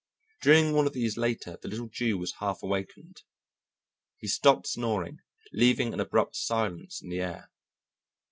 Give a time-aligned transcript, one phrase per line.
[0.41, 3.21] During one of these latter the little Jew was half awakened.
[4.17, 5.19] He stopped snoring,
[5.53, 7.51] leaving an abrupt silence in the air.